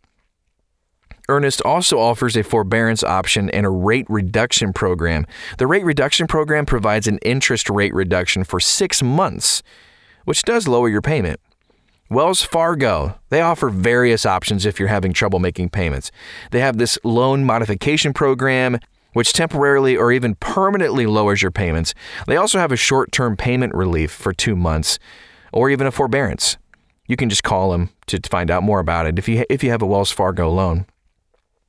Earnest 1.31 1.63
also 1.63 1.99
offers 1.99 2.37
a 2.37 2.45
forbearance 2.45 3.03
option 3.03 3.49
and 3.49 3.65
a 3.65 3.71
rate 3.71 4.07
reduction 4.11 4.75
program. 4.75 5.27
The 5.57 5.67
rate 5.67 5.85
reduction 5.85 6.27
program 6.27 6.67
provides 6.67 7.09
an 7.09 7.17
interest 7.23 7.71
rate 7.71 7.95
reduction 7.95 8.45
for 8.45 8.61
six 8.61 9.03
months, 9.03 9.63
which 10.27 10.43
does 10.43 10.69
lower 10.69 10.91
your 10.91 11.01
payment. 11.01 11.41
Wells 12.11 12.43
Fargo, 12.43 13.19
they 13.29 13.43
offer 13.43 13.69
various 13.69 14.25
options 14.25 14.65
if 14.65 14.79
you're 14.79 14.88
having 14.88 15.12
trouble 15.12 15.41
making 15.41 15.69
payments. 15.69 16.11
They 16.53 16.61
have 16.61 16.79
this 16.79 16.99
loan 17.05 17.45
modification 17.45 18.15
program, 18.15 18.79
which 19.12 19.35
temporarily 19.35 19.95
or 19.95 20.11
even 20.11 20.35
permanently 20.37 21.05
lowers 21.05 21.43
your 21.43 21.50
payments. 21.50 21.95
They 22.27 22.37
also 22.37 22.59
have 22.59 22.73
a 22.73 22.77
short 22.77 23.12
term 23.12 23.37
payment 23.37 23.75
relief 23.75 24.11
for 24.11 24.33
two 24.33 24.57
months 24.57 24.99
or 25.53 25.69
even 25.69 25.87
a 25.87 25.91
forbearance. 25.91 26.57
You 27.07 27.17
can 27.17 27.29
just 27.29 27.43
call 27.43 27.73
them 27.73 27.91
to 28.07 28.19
find 28.31 28.50
out 28.50 28.62
more 28.62 28.81
about 28.81 29.07
it 29.07 29.19
if 29.19 29.29
you, 29.29 29.45
if 29.50 29.62
you 29.62 29.71
have 29.71 29.83
a 29.83 29.87
Wells 29.87 30.11
Fargo 30.11 30.50
loan. 30.50 30.87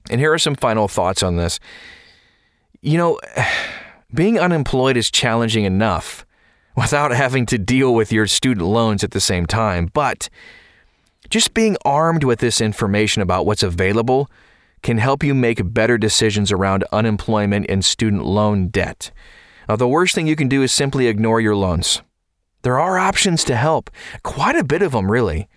And 0.09 0.21
here 0.21 0.31
are 0.31 0.39
some 0.39 0.55
final 0.55 0.87
thoughts 0.87 1.21
on 1.21 1.35
this. 1.35 1.59
You 2.81 2.97
know, 2.97 3.19
being 4.13 4.39
unemployed 4.39 4.95
is 4.95 5.11
challenging 5.11 5.65
enough 5.65 6.25
without 6.79 7.11
having 7.11 7.45
to 7.45 7.57
deal 7.57 7.93
with 7.93 8.11
your 8.11 8.25
student 8.25 8.65
loans 8.65 9.03
at 9.03 9.11
the 9.11 9.19
same 9.19 9.45
time, 9.45 9.89
but 9.93 10.29
just 11.29 11.53
being 11.53 11.75
armed 11.83 12.23
with 12.23 12.39
this 12.39 12.61
information 12.61 13.21
about 13.21 13.45
what's 13.45 13.63
available 13.63 14.31
can 14.81 14.97
help 14.97 15.21
you 15.21 15.35
make 15.35 15.73
better 15.73 15.97
decisions 15.97 16.53
around 16.53 16.85
unemployment 16.93 17.65
and 17.67 17.83
student 17.83 18.23
loan 18.23 18.69
debt. 18.69 19.11
Now, 19.67 19.75
the 19.75 19.89
worst 19.89 20.15
thing 20.15 20.25
you 20.25 20.37
can 20.37 20.47
do 20.47 20.63
is 20.63 20.71
simply 20.71 21.07
ignore 21.07 21.41
your 21.41 21.55
loans. 21.55 22.01
There 22.61 22.79
are 22.79 22.97
options 22.97 23.43
to 23.45 23.57
help, 23.57 23.89
quite 24.23 24.55
a 24.55 24.63
bit 24.63 24.81
of 24.81 24.93
them, 24.93 25.11
really. 25.11 25.49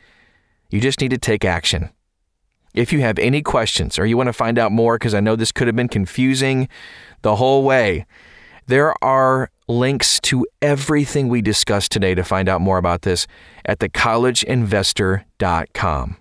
You 0.71 0.81
just 0.81 1.01
need 1.01 1.13
to 1.13 1.19
take 1.19 1.45
action. 1.45 1.91
If 2.75 2.93
you 2.93 3.01
have 3.01 3.19
any 3.21 3.43
questions 3.43 3.97
or 3.97 4.07
you 4.07 4.17
want 4.17 4.27
to 4.27 4.33
find 4.33 4.59
out 4.59 4.73
more, 4.73 4.99
because 4.99 5.15
I 5.15 5.21
know 5.21 5.37
this 5.37 5.53
could 5.53 5.69
have 5.69 5.77
been 5.77 5.89
confusing 5.89 6.69
the 7.23 7.37
whole 7.37 7.63
way, 7.63 8.07
there 8.73 8.95
are 9.05 9.51
links 9.69 10.19
to 10.21 10.47
everything 10.63 11.29
we 11.29 11.43
discussed 11.43 11.93
today 11.93 12.15
to 12.15 12.25
find 12.25 12.49
out 12.49 12.63
more 12.63 12.79
about 12.79 13.03
this 13.03 13.27
at 13.67 13.81
thecollegeinvestor.com. 13.81 16.17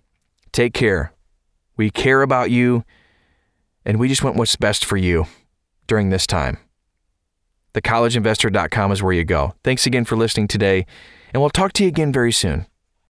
Take 0.52 0.74
care. 0.74 1.14
We 1.78 1.90
care 1.90 2.22
about 2.22 2.52
you, 2.52 2.84
and 3.86 4.02
we 4.02 4.10
just 4.10 4.22
want 4.22 4.36
what's 4.36 4.58
best 4.58 4.84
for 4.84 4.98
you 4.98 5.28
during 5.88 6.10
this 6.10 6.28
time. 6.28 6.58
Thecollegeinvestor.com 7.74 8.92
is 8.92 9.02
where 9.02 9.14
you 9.14 9.24
go. 9.24 9.56
Thanks 9.64 9.86
again 9.86 10.04
for 10.04 10.18
listening 10.18 10.50
today, 10.50 10.86
and 11.34 11.40
we'll 11.40 11.52
talk 11.52 11.72
to 11.72 11.84
you 11.84 11.88
again 11.88 12.12
very 12.12 12.34
soon. 12.34 12.66